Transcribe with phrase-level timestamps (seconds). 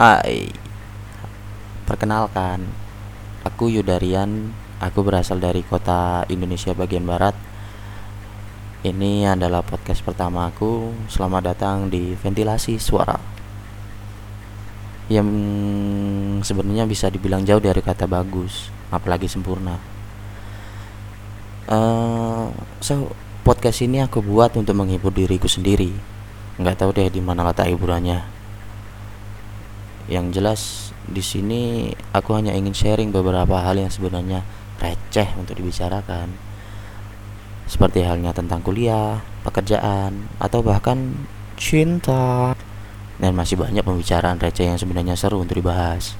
[0.00, 0.48] Hai.
[1.84, 2.64] Perkenalkan
[3.44, 4.48] Aku Yudarian.
[4.80, 7.36] Aku berasal dari kota Indonesia bagian barat.
[8.80, 10.96] Ini adalah podcast pertama aku.
[11.04, 13.20] Selamat datang di Ventilasi Suara.
[15.12, 15.28] Yang
[16.48, 19.76] sebenarnya bisa dibilang jauh dari kata bagus Apalagi sempurna.
[21.68, 22.48] Uh,
[22.80, 23.12] So
[23.44, 25.92] podcast ini aku buat untuk menghibur diriku sendiri.
[26.56, 28.39] Nggak tahu deh di mana letak hiburannya
[30.10, 34.42] yang jelas di sini aku hanya ingin sharing beberapa hal yang sebenarnya
[34.82, 36.34] receh untuk dibicarakan.
[37.70, 41.14] Seperti halnya tentang kuliah, pekerjaan, atau bahkan
[41.54, 42.58] cinta.
[43.20, 46.18] Dan masih banyak pembicaraan receh yang sebenarnya seru untuk dibahas.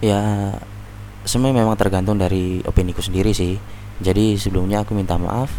[0.00, 0.54] Ya
[1.26, 3.60] semua memang tergantung dari opini ku sendiri sih.
[4.00, 5.52] Jadi sebelumnya aku minta maaf.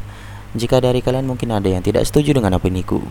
[0.57, 3.03] Jika dari kalian mungkin ada yang tidak setuju dengan opiniku.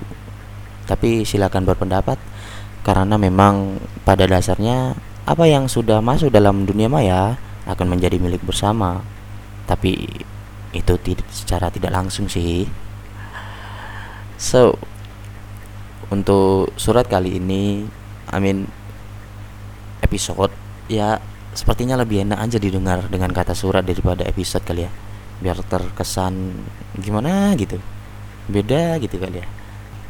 [0.88, 2.18] Tapi silakan berpendapat
[2.86, 4.94] karena memang pada dasarnya
[5.26, 7.34] apa yang sudah masuk dalam dunia maya
[7.66, 9.02] akan menjadi milik bersama.
[9.66, 10.06] Tapi
[10.70, 12.62] itu tidak secara tidak langsung sih.
[14.38, 14.78] So,
[16.14, 17.82] untuk surat kali ini,
[18.30, 18.70] I mean
[20.06, 20.54] episode
[20.86, 21.18] ya
[21.56, 24.92] sepertinya lebih enak aja didengar dengan kata surat daripada episode kali ya
[25.42, 26.62] biar terkesan
[27.00, 27.82] gimana gitu
[28.46, 29.46] beda gitu kali ya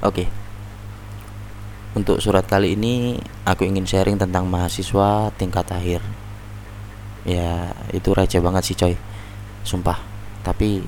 [0.05, 0.46] oke
[1.97, 3.17] untuk surat kali ini
[3.49, 6.05] aku ingin sharing tentang mahasiswa tingkat akhir.
[7.25, 8.95] Ya itu receh banget sih coy.
[9.65, 9.97] Sumpah.
[10.45, 10.85] Tapi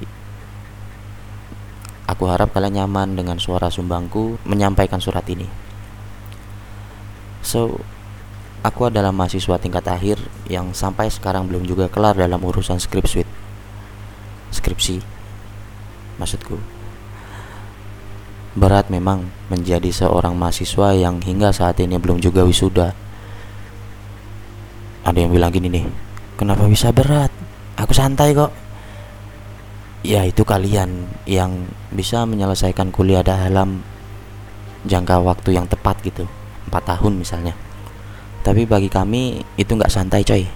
[2.04, 5.48] aku harap kalian nyaman dengan suara sumbangku menyampaikan surat ini.
[7.40, 7.80] So
[8.60, 10.20] aku adalah mahasiswa tingkat akhir
[10.52, 13.24] yang sampai sekarang belum juga kelar dalam urusan script
[14.48, 14.98] skripsi
[16.18, 16.77] maksudku
[18.56, 22.94] berat memang menjadi seorang mahasiswa yang hingga saat ini belum juga wisuda.
[25.04, 25.84] Ada yang bilang gini nih
[26.38, 27.34] kenapa bisa berat?
[27.74, 28.54] Aku santai kok.
[30.06, 33.82] Ya itu kalian yang bisa menyelesaikan kuliah dalam
[34.86, 36.24] jangka waktu yang tepat gitu
[36.70, 37.54] empat tahun misalnya.
[38.46, 40.46] Tapi bagi kami itu nggak santai coy.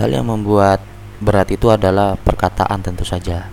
[0.00, 0.80] Hal yang membuat
[1.20, 3.46] berat itu adalah perkataan tentu saja.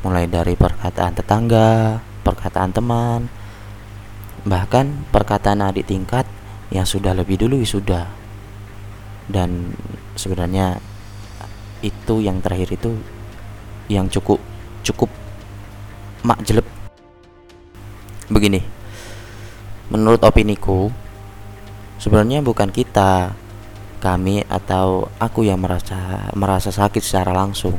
[0.00, 3.28] Mulai dari perkataan tetangga, perkataan teman,
[4.48, 6.24] bahkan perkataan adik tingkat
[6.72, 8.08] yang sudah lebih dulu sudah.
[9.28, 9.76] Dan
[10.16, 10.80] sebenarnya
[11.84, 12.96] itu yang terakhir itu
[13.88, 14.40] yang cukup
[14.82, 15.12] cukup
[16.24, 16.66] mak jelek.
[18.32, 18.62] Begini.
[19.90, 20.86] Menurut opiniku,
[21.98, 23.34] sebenarnya bukan kita
[24.00, 27.76] kami atau aku yang merasa merasa sakit secara langsung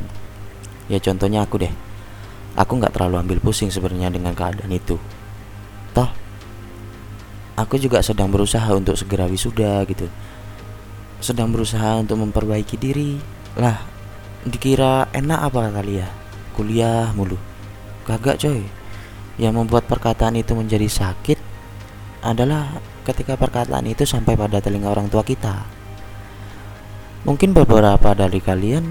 [0.86, 1.74] ya contohnya aku deh
[2.56, 4.96] aku nggak terlalu ambil pusing sebenarnya dengan keadaan itu.
[5.92, 6.10] Toh
[7.56, 10.08] aku juga sedang berusaha untuk segera wisuda gitu.
[11.22, 13.20] Sedang berusaha untuk memperbaiki diri.
[13.56, 13.78] Lah
[14.42, 16.08] dikira enak apa kali ya
[16.52, 17.38] kuliah mulu.
[18.04, 18.64] Kagak coy.
[19.40, 21.40] Yang membuat perkataan itu menjadi sakit
[22.20, 22.68] adalah
[23.02, 25.64] ketika perkataan itu sampai pada telinga orang tua kita.
[27.22, 28.84] Mungkin beberapa dari kalian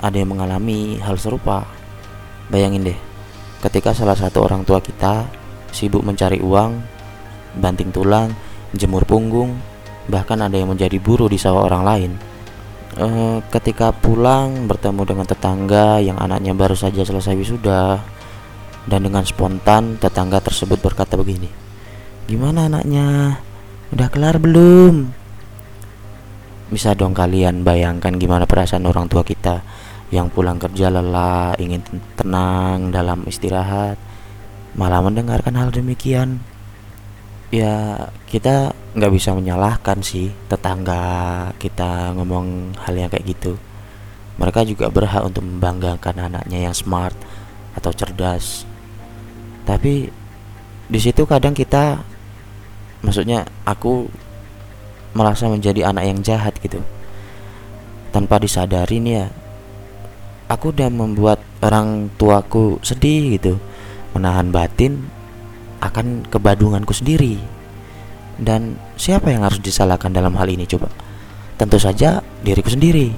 [0.00, 1.79] ada yang mengalami hal serupa.
[2.50, 2.98] Bayangin deh,
[3.62, 5.30] ketika salah satu orang tua kita
[5.70, 6.82] sibuk mencari uang,
[7.62, 8.34] banting tulang,
[8.74, 9.54] jemur punggung,
[10.10, 12.10] bahkan ada yang menjadi buruh di sawah orang lain.
[12.98, 13.06] E,
[13.54, 18.02] ketika pulang bertemu dengan tetangga yang anaknya baru saja selesai wisuda,
[18.90, 21.46] dan dengan spontan tetangga tersebut berkata begini,
[22.26, 23.38] "Gimana anaknya?
[23.94, 25.14] Udah kelar belum?"
[26.70, 29.62] Bisa dong kalian bayangkan gimana perasaan orang tua kita
[30.10, 31.82] yang pulang kerja lelah, ingin
[32.18, 33.94] tenang dalam istirahat,
[34.74, 36.42] malah mendengarkan hal demikian.
[37.50, 43.54] Ya kita nggak bisa menyalahkan sih tetangga kita ngomong hal yang kayak gitu.
[44.38, 47.14] Mereka juga berhak untuk membanggakan anaknya yang smart
[47.74, 48.66] atau cerdas.
[49.66, 50.10] Tapi
[50.90, 52.02] di situ kadang kita,
[53.02, 54.10] maksudnya aku
[55.14, 56.78] merasa menjadi anak yang jahat gitu
[58.10, 59.26] tanpa disadari nih ya
[60.50, 63.54] aku udah membuat orang tuaku sedih gitu.
[64.10, 65.06] Menahan batin
[65.78, 67.38] akan kebadunganku sendiri.
[68.34, 70.90] Dan siapa yang harus disalahkan dalam hal ini coba?
[71.54, 73.14] Tentu saja diriku sendiri.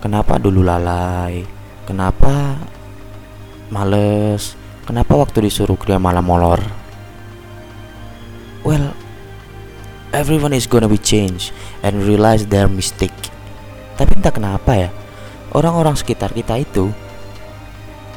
[0.00, 1.44] Kenapa dulu lalai?
[1.84, 2.56] Kenapa
[3.68, 4.56] males?
[4.88, 6.62] Kenapa waktu disuruh kerja malah molor?
[8.64, 8.96] Well
[10.14, 11.52] everyone is gonna be changed
[11.84, 13.14] and realize their mistake.
[13.98, 14.88] Tapi entah kenapa ya,
[15.56, 16.90] orang-orang sekitar kita itu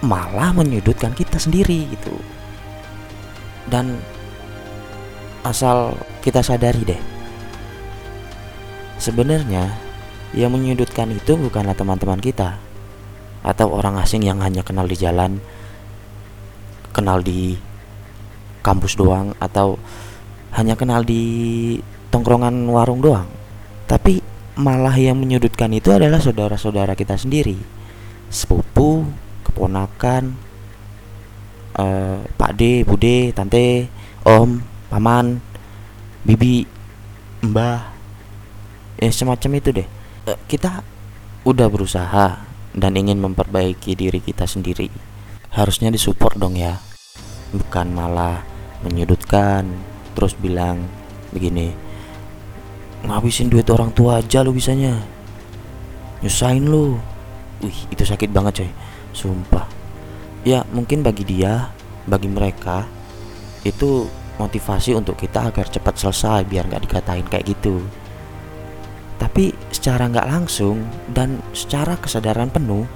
[0.02, 2.16] malah menyudutkan kita sendiri gitu.
[3.70, 4.02] Dan
[5.42, 7.02] asal kita sadari deh
[9.02, 9.66] sebenarnya
[10.38, 12.62] yang menyudutkan itu bukanlah teman-teman kita
[13.42, 15.42] atau orang asing yang hanya kenal di jalan
[16.94, 17.58] kenal di
[18.62, 19.82] kampus doang atau
[20.54, 21.76] hanya kenal di
[22.14, 23.26] tongkrongan warung doang
[23.90, 24.22] tapi
[24.60, 27.56] malah yang menyudutkan itu adalah saudara-saudara kita sendiri.
[28.32, 29.08] Sepupu
[29.48, 30.36] keponakan
[31.76, 33.88] uh, pak D bude tante
[34.28, 34.60] om
[34.92, 35.40] paman
[36.28, 36.68] bibi
[37.44, 37.92] mbah
[39.00, 39.88] ya semacam itu deh.
[40.28, 40.84] Uh, kita
[41.48, 42.28] udah berusaha
[42.72, 44.88] dan ingin memperbaiki diri kita sendiri.
[45.52, 46.80] Harusnya disupport dong ya.
[47.52, 48.48] Bukan malah
[48.82, 49.68] menyudutkan
[50.16, 50.88] terus bilang
[51.32, 51.91] begini
[53.06, 54.98] ngabisin duit orang tua aja lu bisanya.
[56.22, 56.98] Nyusahin lu.
[57.62, 58.72] Wih itu sakit banget coy.
[59.14, 59.66] Sumpah.
[60.46, 61.70] Ya mungkin bagi dia
[62.10, 62.86] bagi mereka
[63.62, 64.10] itu
[64.42, 67.82] motivasi untuk kita agar cepat selesai biar nggak dikatain kayak gitu.
[69.22, 70.82] Tapi secara nggak langsung
[71.14, 72.90] dan secara kesadaran penuh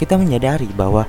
[0.00, 1.04] kita menyadari bahwa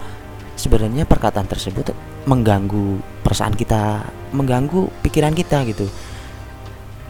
[0.59, 1.95] sebenarnya perkataan tersebut
[2.27, 4.03] mengganggu perasaan kita
[4.35, 5.87] mengganggu pikiran kita gitu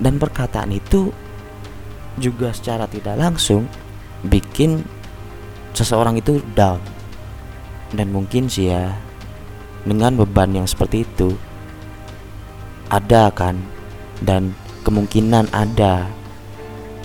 [0.02, 1.14] dan perkataan itu
[2.18, 3.70] juga secara tidak langsung
[4.26, 4.84] bikin
[5.72, 6.82] seseorang itu down
[7.96, 8.92] dan mungkin sih ya
[9.88, 11.38] dengan beban yang seperti itu
[12.92, 13.56] ada kan
[14.20, 14.52] dan
[14.84, 16.06] kemungkinan ada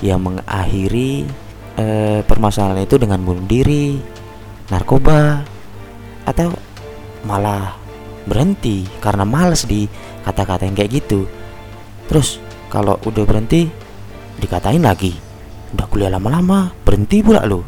[0.05, 1.25] yang mengakhiri
[1.77, 3.97] eh, permasalahan itu dengan bunuh diri,
[4.69, 5.45] narkoba,
[6.29, 6.53] atau
[7.25, 7.77] malah
[8.27, 9.87] berhenti karena males di
[10.27, 11.25] kata-kata yang kayak gitu.
[12.11, 12.43] Terus
[12.77, 13.65] kalau udah berhenti
[14.37, 15.17] dikatain lagi,
[15.73, 17.65] udah kuliah lama-lama berhenti pula lo.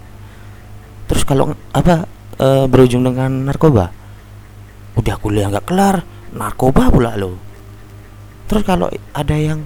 [1.08, 2.04] Terus kalau apa
[2.36, 3.88] e, berujung dengan narkoba,
[5.00, 6.04] udah kuliah nggak kelar,
[6.36, 7.40] narkoba pula lo.
[8.52, 9.64] Terus kalau ada yang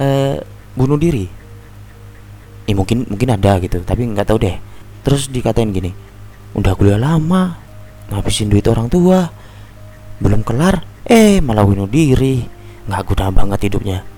[0.00, 0.40] e,
[0.72, 1.28] bunuh diri,
[2.64, 4.56] ya mungkin mungkin ada gitu tapi nggak tahu deh.
[5.04, 5.92] Terus dikatain gini
[6.56, 7.52] udah kuliah lama
[8.08, 9.28] ngabisin duit orang tua
[10.24, 12.40] belum kelar eh malah bunuh diri.
[12.88, 14.09] Nggak guna banget hidupnya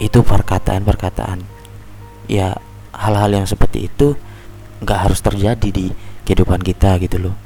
[0.00, 1.44] itu perkataan-perkataan.
[2.26, 2.56] Ya
[2.96, 4.16] hal-hal yang seperti itu
[4.80, 5.92] nggak harus terjadi di
[6.24, 7.36] kehidupan kita gitu loh.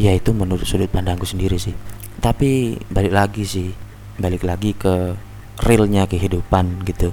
[0.00, 1.76] Ya itu menurut sudut pandangku sendiri sih.
[2.18, 3.68] Tapi balik lagi sih
[4.18, 5.14] balik lagi ke
[5.60, 7.12] realnya kehidupan gitu.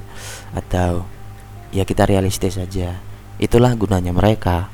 [0.55, 1.03] Atau
[1.75, 2.95] ya kita realistis saja
[3.37, 4.71] itulah gunanya mereka.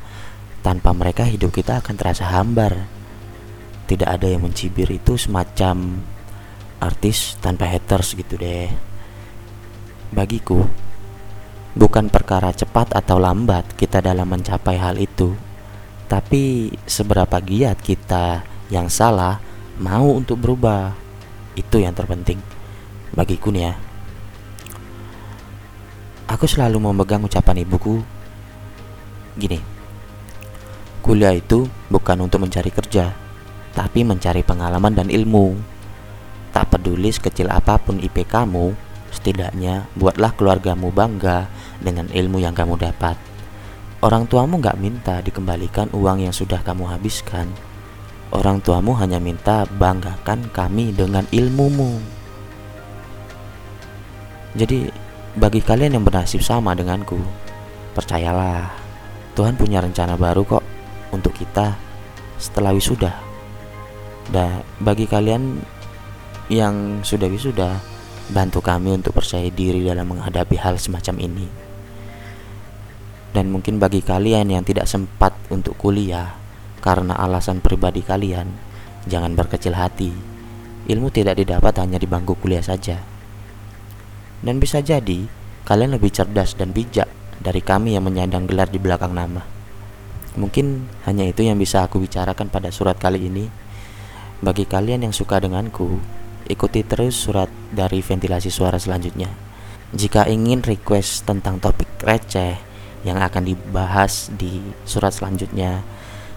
[0.61, 2.85] Tanpa mereka hidup kita akan terasa hambar.
[3.89, 6.05] Tidak ada yang mencibir itu semacam
[6.77, 8.90] artis tanpa haters gitu deh
[10.11, 10.67] bagiku
[11.73, 15.33] bukan perkara cepat atau lambat kita dalam mencapai hal itu
[16.11, 19.39] tapi seberapa giat kita yang salah
[19.79, 20.91] mau untuk berubah
[21.55, 22.39] itu yang terpenting
[23.11, 23.73] bagiku nih ya.
[26.31, 27.99] Aku selalu memegang ucapan ibuku
[29.35, 29.59] gini.
[31.03, 33.11] Kuliah itu bukan untuk mencari kerja,
[33.75, 35.59] tapi mencari pengalaman dan ilmu.
[36.55, 38.71] Tak peduli sekecil apa pun IP kamu,
[39.11, 41.51] setidaknya buatlah keluargamu bangga
[41.83, 43.19] dengan ilmu yang kamu dapat.
[44.01, 47.45] Orang tuamu gak minta dikembalikan uang yang sudah kamu habiskan.
[48.33, 52.01] Orang tuamu hanya minta banggakan kami dengan ilmumu.
[54.57, 54.89] Jadi
[55.37, 57.19] bagi kalian yang bernasib sama denganku,
[57.93, 58.71] percayalah
[59.37, 60.63] Tuhan punya rencana baru kok
[61.13, 61.75] untuk kita
[62.41, 63.13] setelah wisuda.
[64.31, 65.59] Dan bagi kalian
[66.51, 67.79] yang sudah wisuda,
[68.31, 71.47] bantu kami untuk percaya diri dalam menghadapi hal semacam ini.
[73.31, 76.35] Dan mungkin bagi kalian yang tidak sempat untuk kuliah
[76.83, 78.47] karena alasan pribadi kalian,
[79.07, 80.11] jangan berkecil hati.
[80.87, 83.11] Ilmu tidak didapat hanya di bangku kuliah saja
[84.41, 85.29] dan bisa jadi
[85.65, 87.05] kalian lebih cerdas dan bijak
[87.41, 89.45] dari kami yang menyandang gelar di belakang nama.
[90.37, 93.45] Mungkin hanya itu yang bisa aku bicarakan pada surat kali ini.
[94.41, 96.01] Bagi kalian yang suka denganku,
[96.51, 99.31] ikuti terus surat dari ventilasi suara selanjutnya.
[99.95, 102.59] Jika ingin request tentang topik receh
[103.07, 105.79] yang akan dibahas di surat selanjutnya,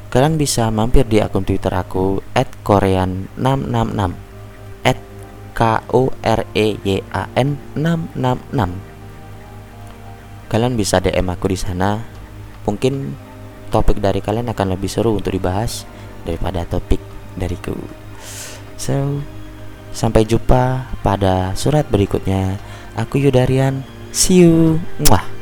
[0.09, 2.23] kalian bisa mampir di akun Twitter aku
[2.63, 4.25] @korean666
[5.55, 10.51] K O R E Y A N 666.
[10.51, 12.03] Kalian bisa DM aku di sana.
[12.67, 13.15] Mungkin
[13.71, 15.87] topik dari kalian akan lebih seru untuk dibahas
[16.27, 16.99] daripada topik
[17.39, 17.79] dariku.
[18.75, 19.23] So,
[19.95, 22.59] sampai jumpa pada surat berikutnya.
[22.99, 23.87] Aku Yudarian.
[24.11, 24.83] See you.
[24.99, 25.34] Mwah.